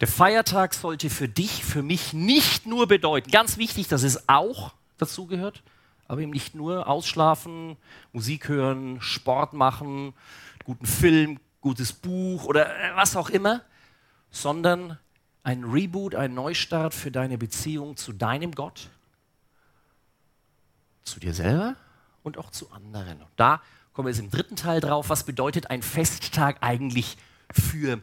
[0.00, 4.74] Der Feiertag sollte für dich, für mich nicht nur bedeuten, ganz wichtig, dass es auch
[4.98, 5.62] dazu gehört,
[6.06, 7.78] aber eben nicht nur ausschlafen,
[8.12, 10.12] Musik hören, Sport machen,
[10.64, 13.62] guten Film, gutes Buch oder äh, was auch immer,
[14.30, 14.98] sondern
[15.42, 18.90] ein Reboot, ein Neustart für deine Beziehung zu deinem Gott,
[21.04, 21.76] zu dir selber
[22.22, 23.22] und auch zu anderen.
[23.22, 23.62] Und da
[23.94, 27.16] kommen wir jetzt im dritten Teil drauf, was bedeutet ein Festtag eigentlich
[27.50, 28.00] für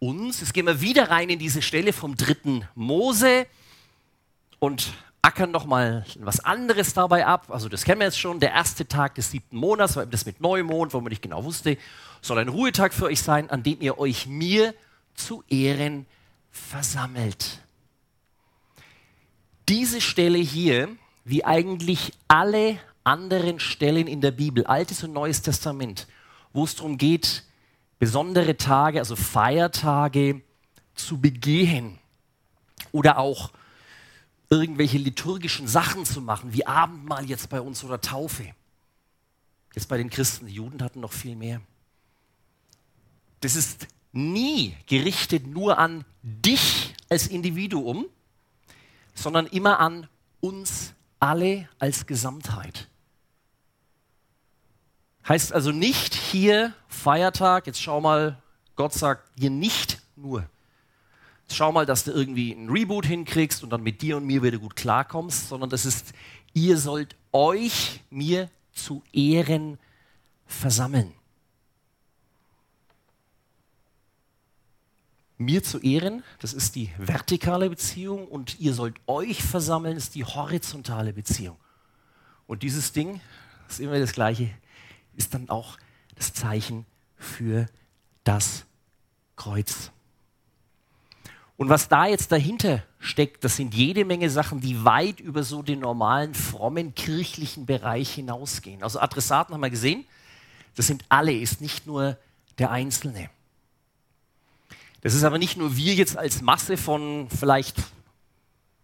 [0.00, 0.40] uns.
[0.40, 3.46] Jetzt gehen wir wieder rein in diese Stelle vom dritten Mose
[4.58, 7.46] und ackern nochmal was anderes dabei ab.
[7.50, 8.40] Also das kennen wir jetzt schon.
[8.40, 11.44] Der erste Tag des siebten Monats, war eben das mit Neumond, wo man nicht genau
[11.44, 11.78] wusste,
[12.20, 14.74] soll ein Ruhetag für euch sein, an dem ihr euch mir
[15.14, 16.06] zu Ehren
[16.50, 17.60] versammelt.
[19.68, 20.88] Diese Stelle hier,
[21.24, 22.78] wie eigentlich alle
[23.10, 26.06] anderen Stellen in der Bibel, Altes und Neues Testament,
[26.52, 27.44] wo es darum geht,
[27.98, 30.42] besondere Tage, also Feiertage
[30.94, 31.98] zu begehen
[32.92, 33.50] oder auch
[34.48, 38.54] irgendwelche liturgischen Sachen zu machen, wie Abendmahl jetzt bei uns oder Taufe.
[39.74, 41.60] Jetzt bei den Christen, die Juden hatten noch viel mehr.
[43.40, 48.06] Das ist nie gerichtet nur an dich als Individuum,
[49.14, 50.08] sondern immer an
[50.40, 52.89] uns alle als Gesamtheit.
[55.28, 58.40] Heißt also nicht hier Feiertag, jetzt schau mal,
[58.76, 60.48] Gott sagt dir nicht nur.
[61.42, 64.42] Jetzt schau mal, dass du irgendwie einen Reboot hinkriegst und dann mit dir und mir
[64.42, 66.12] wieder gut klarkommst, sondern das ist,
[66.54, 69.78] ihr sollt euch mir zu Ehren
[70.46, 71.12] versammeln.
[75.38, 80.24] Mir zu Ehren, das ist die vertikale Beziehung und ihr sollt euch versammeln, ist die
[80.24, 81.56] horizontale Beziehung.
[82.46, 83.20] Und dieses Ding
[83.68, 84.50] ist immer das gleiche
[85.20, 85.76] ist dann auch
[86.16, 87.66] das Zeichen für
[88.24, 88.64] das
[89.36, 89.90] Kreuz.
[91.58, 95.62] Und was da jetzt dahinter steckt, das sind jede Menge Sachen, die weit über so
[95.62, 98.82] den normalen, frommen, kirchlichen Bereich hinausgehen.
[98.82, 100.06] Also Adressaten haben wir gesehen,
[100.74, 102.16] das sind alle, ist nicht nur
[102.58, 103.28] der Einzelne.
[105.02, 107.76] Das ist aber nicht nur wir jetzt als Masse von vielleicht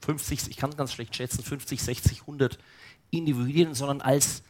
[0.03, 2.59] 50, ich kann ganz schlecht schätzen, 50, 60, 100
[3.11, 4.43] Individuen, sondern als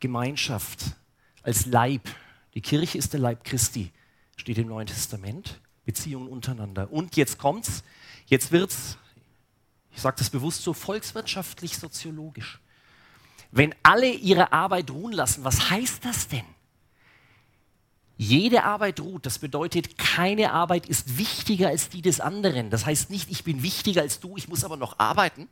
[0.00, 0.96] Gemeinschaft,
[1.42, 2.02] als Leib.
[2.54, 3.92] Die Kirche ist der Leib Christi,
[4.36, 5.60] steht im Neuen Testament.
[5.88, 6.92] Beziehungen untereinander.
[6.92, 7.82] Und jetzt kommt's,
[8.26, 8.98] jetzt wird's,
[9.90, 12.60] ich sage das bewusst so, volkswirtschaftlich, soziologisch.
[13.52, 16.44] Wenn alle ihre Arbeit ruhen lassen, was heißt das denn?
[18.18, 19.24] Jede Arbeit ruht.
[19.24, 22.68] Das bedeutet, keine Arbeit ist wichtiger als die des anderen.
[22.68, 25.48] Das heißt nicht, ich bin wichtiger als du, ich muss aber noch arbeiten.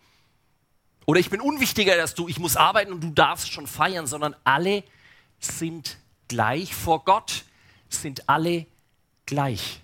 [1.07, 4.37] Oder ich bin unwichtiger als du, ich muss arbeiten und du darfst schon feiern, sondern
[4.45, 4.85] alle
[5.39, 7.45] sind gleich vor Gott,
[7.89, 8.67] sind alle
[9.27, 9.81] gleich.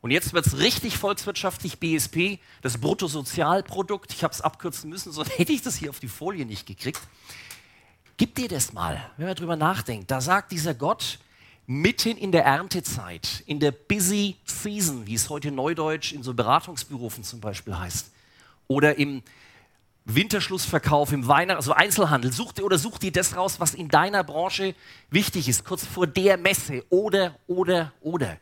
[0.00, 4.12] Und jetzt wird es richtig volkswirtschaftlich BSP, das Bruttosozialprodukt.
[4.12, 7.00] Ich habe es abkürzen müssen, sonst hätte ich das hier auf die Folie nicht gekriegt.
[8.16, 10.10] Gib dir das mal, wenn man drüber nachdenkt.
[10.10, 11.18] Da sagt dieser Gott,
[11.66, 17.24] mitten in der Erntezeit, in der Busy Season, wie es heute neudeutsch in so Beratungsberufen
[17.24, 18.10] zum Beispiel heißt,
[18.66, 19.22] oder im
[20.04, 24.24] Winterschlussverkauf, im Weihnachten, also Einzelhandel, such dir oder such dir das raus, was in deiner
[24.24, 24.74] Branche
[25.10, 28.38] wichtig ist, kurz vor der Messe oder, oder, oder.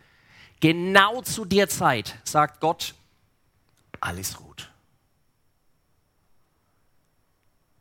[0.61, 2.95] Genau zu der Zeit sagt Gott,
[4.01, 4.71] alles gut.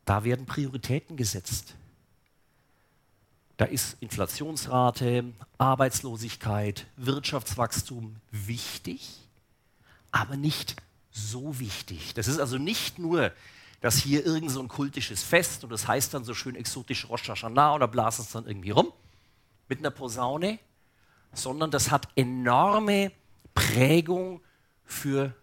[0.06, 1.76] Da werden Prioritäten gesetzt.
[3.58, 5.26] Da ist Inflationsrate,
[5.58, 9.20] Arbeitslosigkeit, Wirtschaftswachstum wichtig,
[10.12, 10.78] aber nicht
[11.12, 12.14] so wichtig.
[12.14, 13.34] Das ist also nicht nur,
[13.82, 17.30] dass hier irgend so ein kultisches Fest und das heißt dann so schön exotisch Rosh
[17.30, 18.92] Hashanah oder blasen es dann irgendwie rum
[19.68, 20.60] mit einer Posaune,
[21.34, 23.12] sondern das hat enorme
[23.54, 24.42] Prägung
[24.84, 25.34] für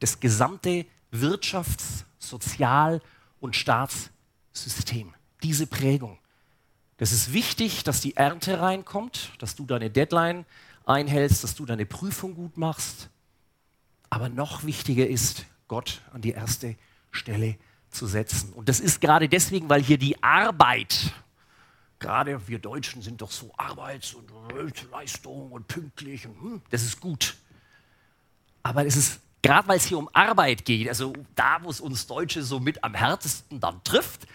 [0.00, 3.00] das gesamte Wirtschafts-, Sozial-
[3.40, 5.14] und Staatssystem.
[5.42, 6.18] Diese Prägung.
[6.96, 10.46] Das ist wichtig, dass die Ernte reinkommt, dass du deine Deadline
[10.84, 13.08] einhältst, dass du deine Prüfung gut machst.
[14.10, 16.76] Aber noch wichtiger ist, Gott an die erste
[17.12, 17.56] Stelle
[17.90, 18.52] zu setzen.
[18.52, 21.12] Und das ist gerade deswegen, weil hier die Arbeit,
[21.98, 24.30] gerade wir Deutschen sind doch so Arbeits- und
[24.90, 27.36] Leistung und pünktlich, und, hm, das ist gut.
[28.62, 32.06] Aber es ist gerade, weil es hier um Arbeit geht, also da, wo es uns
[32.06, 34.26] Deutsche so mit am härtesten dann trifft,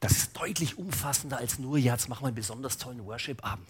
[0.00, 3.68] das ist deutlich umfassender als nur, ja, jetzt machen wir einen besonders tollen Worship-Abend.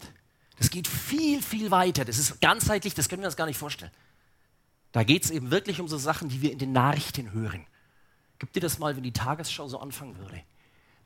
[0.57, 2.05] Das geht viel, viel weiter.
[2.05, 3.91] Das ist ganzheitlich, das können wir uns gar nicht vorstellen.
[4.91, 7.65] Da geht es eben wirklich um so Sachen, die wir in den Nachrichten hören.
[8.39, 10.43] Gib dir das mal, wenn die Tagesschau so anfangen würde.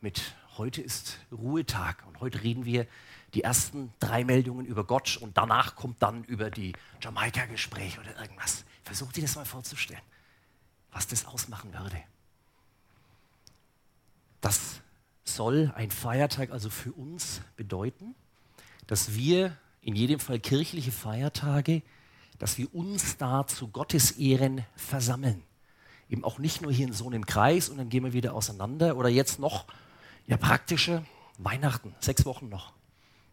[0.01, 2.87] Mit heute ist Ruhetag und heute reden wir
[3.33, 8.65] die ersten drei Meldungen über Gott und danach kommt dann über die Jamaika-Gespräche oder irgendwas.
[8.83, 10.01] Versuch dir das mal vorzustellen,
[10.91, 12.01] was das ausmachen würde.
[14.41, 14.81] Das
[15.23, 18.15] soll ein Feiertag also für uns bedeuten,
[18.87, 21.83] dass wir in jedem Fall kirchliche Feiertage,
[22.39, 25.43] dass wir uns da zu Gottes Ehren versammeln.
[26.09, 28.97] Eben auch nicht nur hier in so einem Kreis und dann gehen wir wieder auseinander
[28.97, 29.65] oder jetzt noch,
[30.27, 31.03] ja praktische
[31.37, 32.73] Weihnachten, sechs Wochen noch.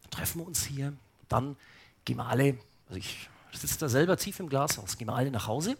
[0.02, 0.92] Dann treffen wir uns hier,
[1.28, 1.56] dann
[2.04, 2.58] gehen wir alle,
[2.88, 5.76] also ich sitze da selber tief im Glashaus, gehen wir alle nach Hause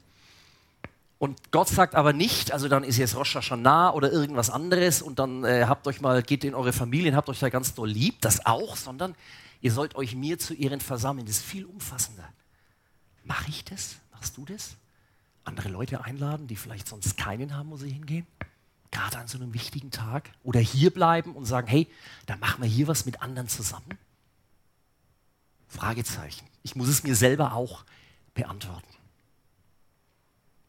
[1.19, 5.19] und Gott sagt aber nicht, also dann ist jetzt Rosh Hashanah oder irgendwas anderes und
[5.19, 8.21] dann äh, habt euch mal, geht in eure Familien, habt euch da ganz doll lieb,
[8.21, 9.15] das auch, sondern
[9.63, 11.25] ihr sollt euch mir zu Ehren versammeln.
[11.27, 12.29] Das ist viel umfassender.
[13.25, 13.97] Mache ich das?
[14.13, 14.77] Machst du das?
[15.47, 18.27] Andere Leute einladen, die vielleicht sonst keinen haben, wo sie hingehen?
[18.91, 20.31] Gerade an so einem wichtigen Tag?
[20.43, 21.89] Oder hier bleiben und sagen, hey,
[22.27, 23.99] da machen wir hier was mit anderen zusammen?
[25.69, 26.47] Fragezeichen.
[26.63, 27.85] Ich muss es mir selber auch
[28.35, 28.89] beantworten.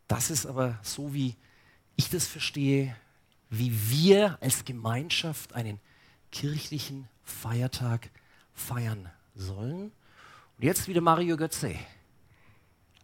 [0.08, 1.36] Das ist aber so, wie
[1.96, 2.96] ich das verstehe,
[3.50, 5.80] wie wir als Gemeinschaft einen
[6.32, 8.10] kirchlichen Feiertag
[8.54, 9.92] feiern sollen.
[10.58, 11.76] Und jetzt wieder Mario Götze.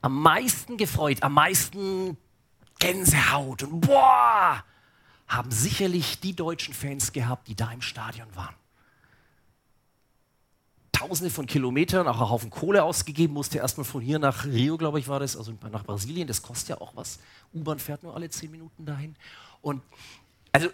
[0.04, 2.18] Am meisten gefreut, am meisten
[2.78, 4.62] Gänsehaut und boah,
[5.30, 8.54] haben sicherlich die deutschen Fans gehabt, die da im Stadion waren.
[10.92, 15.00] Tausende von Kilometern, auch einen Haufen Kohle ausgegeben, musste erstmal von hier nach Rio, glaube
[15.00, 16.28] ich, war das, also nach Brasilien.
[16.28, 17.20] Das kostet ja auch was.
[17.54, 19.16] U-Bahn fährt nur alle zehn Minuten dahin.
[19.62, 19.82] Und
[20.52, 20.68] also,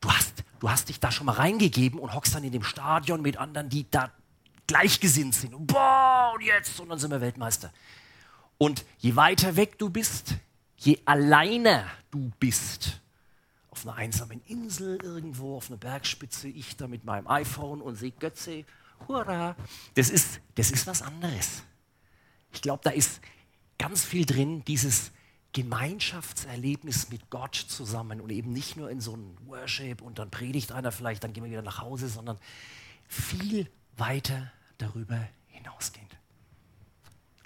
[0.00, 3.22] du hast, du hast dich da schon mal reingegeben und hockst dann in dem Stadion
[3.22, 4.12] mit anderen, die da
[4.68, 5.52] gleichgesinnt sind.
[5.52, 7.72] Und boah, und jetzt, und dann sind wir Weltmeister.
[8.58, 10.34] Und je weiter weg du bist,
[10.76, 13.00] je alleiner du bist,
[13.70, 18.10] auf einer einsamen Insel irgendwo, auf einer Bergspitze, ich da mit meinem iPhone und sehe
[18.10, 18.64] Götze
[19.06, 19.54] hurra,
[19.94, 21.62] das ist, das ist was anderes.
[22.52, 23.20] Ich glaube, da ist
[23.78, 25.12] ganz viel drin, dieses
[25.52, 30.72] Gemeinschaftserlebnis mit Gott zusammen und eben nicht nur in so einem Worship und dann predigt
[30.72, 32.38] einer vielleicht, dann gehen wir wieder nach Hause, sondern
[33.08, 36.07] viel weiter darüber hinausgehend.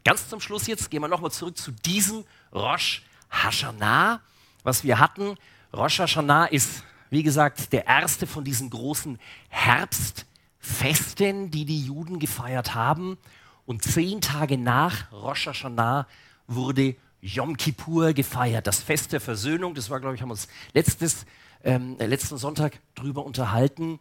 [0.05, 4.21] Ganz zum Schluss jetzt gehen wir nochmal zurück zu diesem Rosh Hashanah,
[4.63, 5.37] was wir hatten.
[5.73, 10.27] Rosh Hashanah ist, wie gesagt, der erste von diesen großen Herbst-
[10.63, 13.19] Festen, die die Juden gefeiert haben.
[13.67, 16.07] Und zehn Tage nach Rosh Hashanah
[16.47, 19.75] wurde Yom Kippur gefeiert, das Fest der Versöhnung.
[19.75, 21.27] Das war, glaube ich, haben wir uns letztes,
[21.65, 23.99] ähm, letzten Sonntag drüber unterhalten.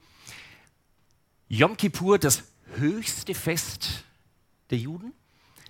[1.48, 2.44] Yom Kippur, das
[2.76, 4.04] höchste Fest
[4.70, 5.14] der Juden,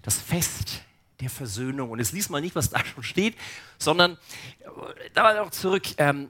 [0.02, 0.82] das Fest
[1.20, 1.92] der Versöhnung.
[1.92, 3.36] Und jetzt liest mal nicht, was da schon steht,
[3.78, 6.30] sondern äh, da noch zurück, ähm,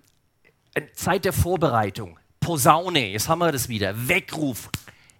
[0.93, 4.69] Zeit der Vorbereitung, Posaune, jetzt haben wir das wieder, Weckruf.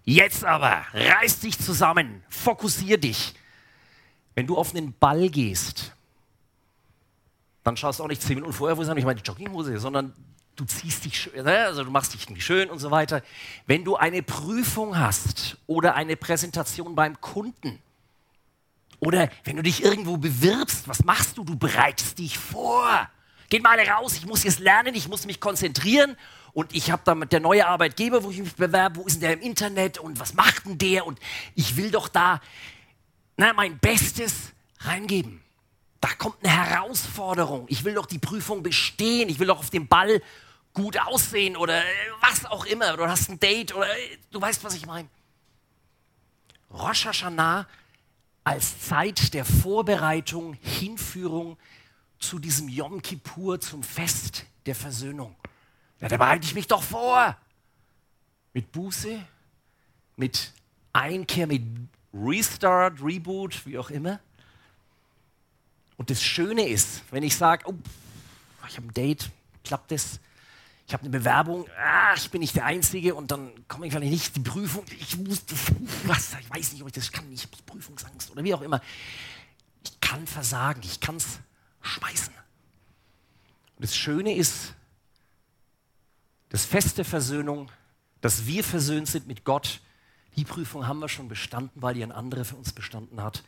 [0.04, 3.34] Jetzt aber, reiß dich zusammen, fokussier dich.
[4.34, 5.92] Wenn du auf einen Ball gehst,
[7.62, 10.12] dann schaust du auch nicht zehn Minuten vorher, wo ist ich meine Jogginghose, sondern
[10.56, 11.66] du ziehst dich ne?
[11.66, 13.22] also du machst dich schön und so weiter.
[13.66, 17.78] Wenn du eine Prüfung hast oder eine Präsentation beim Kunden
[19.02, 21.42] oder wenn du dich irgendwo bewirbst, was machst du?
[21.42, 23.10] Du bereitest dich vor.
[23.48, 26.16] Geht mal raus, ich muss jetzt lernen, ich muss mich konzentrieren
[26.52, 29.22] und ich habe da mit der neue Arbeitgeber, wo ich mich bewerbe, wo ist denn
[29.22, 31.18] der im Internet und was macht denn der und
[31.56, 32.40] ich will doch da
[33.36, 35.42] na, mein Bestes reingeben.
[36.00, 37.66] Da kommt eine Herausforderung.
[37.68, 39.28] Ich will doch die Prüfung bestehen.
[39.28, 40.22] Ich will doch auf dem Ball
[40.74, 41.84] gut aussehen oder äh,
[42.20, 42.96] was auch immer.
[42.96, 45.08] Du hast ein Date oder äh, du weißt, was ich meine.
[46.70, 47.66] Rosh Hashanah
[48.44, 51.56] als Zeit der Vorbereitung, Hinführung
[52.18, 55.34] zu diesem Yom Kippur, zum Fest der Versöhnung.
[56.00, 57.36] Ja, da bereite ich mich doch vor.
[58.52, 59.20] Mit Buße,
[60.16, 60.52] mit
[60.92, 61.62] Einkehr, mit
[62.12, 64.20] Restart, Reboot, wie auch immer.
[65.96, 67.74] Und das Schöne ist, wenn ich sage, oh,
[68.68, 69.30] ich habe ein Date,
[69.64, 70.20] klappt das?
[70.92, 74.12] Ich habe eine Bewerbung, ah, ich bin nicht der Einzige und dann komme ich vielleicht
[74.12, 74.84] nicht die Prüfung.
[75.00, 75.42] Ich muss,
[76.04, 78.78] was, ich weiß nicht, ob ich das kann, ich habe Prüfungsangst oder wie auch immer.
[79.82, 81.38] Ich kann versagen, ich kann es
[81.80, 82.34] schmeißen.
[83.76, 84.74] Und das Schöne ist,
[86.50, 87.72] das feste Versöhnung,
[88.20, 89.80] dass wir versöhnt sind mit Gott,
[90.36, 93.44] die Prüfung haben wir schon bestanden, weil die ein anderer für uns bestanden hat.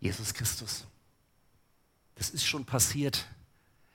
[0.00, 0.84] Jesus Christus.
[2.16, 3.26] Das ist schon passiert.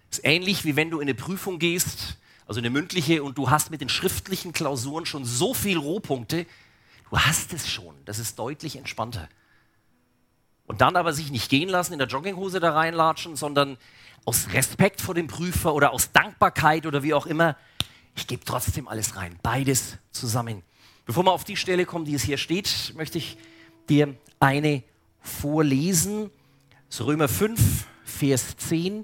[0.10, 3.50] Das ist ähnlich wie wenn du in eine Prüfung gehst, also eine mündliche, und du
[3.50, 6.46] hast mit den schriftlichen Klausuren schon so viele Rohpunkte.
[7.10, 7.96] Du hast es schon.
[8.06, 9.30] Das ist deutlich entspannter.
[10.66, 13.78] Und dann aber sich nicht gehen lassen, in der Jogginghose da reinlatschen, sondern
[14.26, 17.58] aus Respekt vor dem Prüfer oder aus Dankbarkeit oder wie auch immer,
[18.16, 19.38] ich gebe trotzdem alles rein.
[19.42, 20.64] Beides zusammen.
[21.06, 23.38] Bevor wir auf die Stelle kommen, die es hier steht, möchte ich
[23.90, 24.84] dir eine
[25.20, 26.30] vorlesen.
[27.00, 29.04] Römer 5, Vers 10.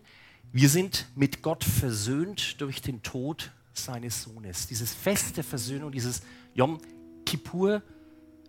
[0.51, 4.65] Wir sind mit Gott versöhnt durch den Tod seines Sohnes.
[4.65, 6.23] Dieses Fest der Versöhnung, dieses
[6.55, 6.79] Yom
[7.25, 7.83] Kippur,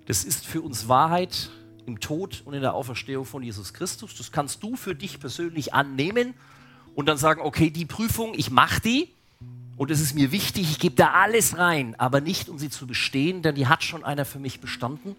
[0.07, 1.51] das ist für uns Wahrheit
[1.85, 4.17] im Tod und in der Auferstehung von Jesus Christus.
[4.17, 6.33] Das kannst du für dich persönlich annehmen
[6.95, 9.11] und dann sagen, okay, die Prüfung, ich mache die
[9.77, 12.87] und es ist mir wichtig, ich gebe da alles rein, aber nicht, um sie zu
[12.87, 15.17] bestehen, denn die hat schon einer für mich bestanden.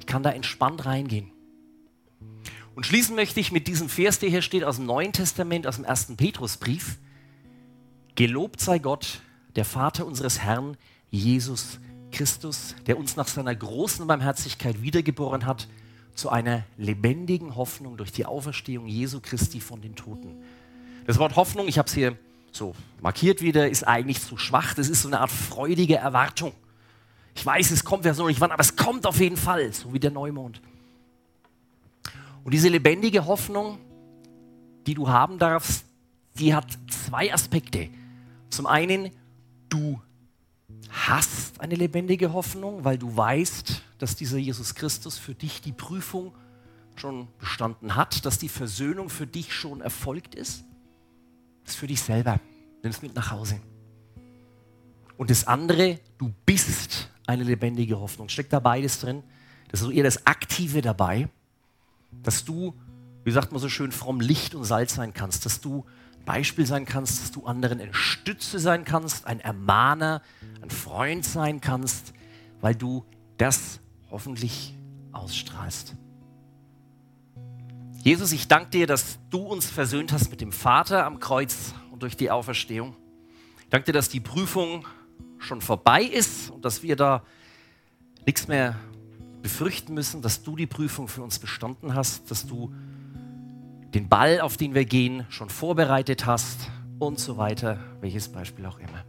[0.00, 1.30] Ich kann da entspannt reingehen.
[2.76, 5.76] Und schließen möchte ich mit diesem Vers, der hier steht aus dem Neuen Testament, aus
[5.76, 6.98] dem ersten Petrusbrief.
[8.16, 9.22] Gelobt sei Gott,
[9.56, 10.76] der Vater unseres Herrn,
[11.10, 11.80] Jesus
[12.12, 15.68] Christus, der uns nach seiner großen Barmherzigkeit wiedergeboren hat
[16.14, 20.34] zu einer lebendigen Hoffnung durch die Auferstehung Jesu Christi von den Toten.
[21.06, 22.18] Das Wort Hoffnung, ich habe es hier
[22.52, 24.74] so markiert wieder, ist eigentlich zu schwach.
[24.74, 26.52] Das ist so eine Art freudige Erwartung.
[27.34, 29.94] Ich weiß, es kommt ja so nicht wann, aber es kommt auf jeden Fall, so
[29.94, 30.60] wie der Neumond.
[32.46, 33.78] Und diese lebendige Hoffnung,
[34.86, 35.84] die du haben darfst,
[36.38, 37.90] die hat zwei Aspekte.
[38.48, 39.10] Zum einen,
[39.68, 40.00] du
[40.88, 46.32] hast eine lebendige Hoffnung, weil du weißt, dass dieser Jesus Christus für dich die Prüfung
[46.94, 50.64] schon bestanden hat, dass die Versöhnung für dich schon erfolgt ist
[51.68, 52.40] ist für dich selber.
[52.82, 53.60] Nimm es mit nach Hause.
[55.16, 58.28] Und das andere, du bist eine lebendige Hoffnung.
[58.28, 59.22] Steckt da beides drin.
[59.68, 61.28] Das ist eher das Aktive dabei,
[62.10, 62.74] dass du,
[63.24, 65.84] wie sagt man so schön, fromm Licht und Salz sein kannst, dass du
[66.24, 70.22] Beispiel sein kannst, dass du anderen eine Stütze sein kannst, ein Ermahner,
[70.60, 72.12] ein Freund sein kannst,
[72.60, 73.04] weil du
[73.38, 74.74] das hoffentlich
[75.12, 75.94] ausstrahlst.
[78.02, 82.02] Jesus, ich danke dir, dass du uns versöhnt hast mit dem Vater am Kreuz und
[82.02, 82.94] durch die Auferstehung.
[83.60, 84.86] Ich danke dir, dass die Prüfung
[85.38, 87.24] schon vorbei ist und dass wir da
[88.24, 88.76] nichts mehr
[89.46, 92.74] befürchten müssen, dass du die Prüfung für uns bestanden hast, dass du
[93.94, 96.68] den Ball, auf den wir gehen, schon vorbereitet hast
[96.98, 99.04] und so weiter, welches Beispiel auch immer.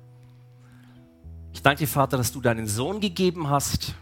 [1.54, 3.96] Ich danke dir, Vater, dass du deinen Sohn gegeben hast,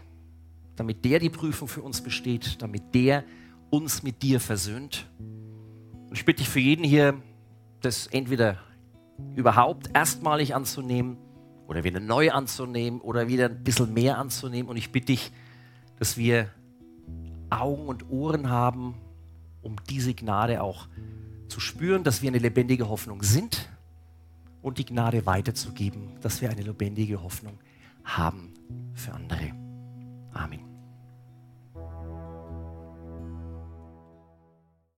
[0.76, 3.24] damit der die Prüfung für uns besteht, damit der
[3.70, 5.06] uns mit dir versöhnt.
[5.18, 7.14] Und ich bitte dich für jeden hier,
[7.80, 8.58] das entweder
[9.36, 11.16] überhaupt erstmalig anzunehmen
[11.66, 14.68] oder wieder neu anzunehmen oder wieder ein bisschen mehr anzunehmen.
[14.68, 15.32] Und ich bitte dich,
[15.98, 16.50] dass wir
[17.50, 18.94] Augen und Ohren haben,
[19.62, 20.88] um diese Gnade auch
[21.48, 23.68] zu spüren, dass wir eine lebendige Hoffnung sind
[24.62, 27.58] und die Gnade weiterzugeben, dass wir eine lebendige Hoffnung
[28.04, 28.52] haben
[28.94, 29.52] für andere.
[30.32, 30.65] Amen.